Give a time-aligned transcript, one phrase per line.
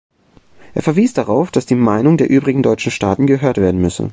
[0.73, 4.09] Er verwies darauf, dass die Meinung der übrigen deutschen Staaten gehört werden müsse.